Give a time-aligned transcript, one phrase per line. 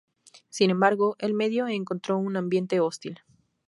[0.49, 3.19] Sin embargo el medio encontró un ambiente hostil.